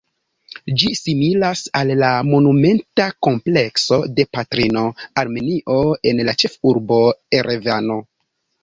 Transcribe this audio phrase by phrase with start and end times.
[0.83, 4.87] Ĝi similas al la monumenta komplekso de Patrino
[5.25, 5.79] Armenio
[6.15, 7.01] en la ĉefurbo
[7.43, 8.03] Erevano.